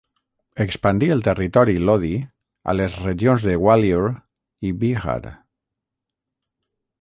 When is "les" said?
2.77-2.95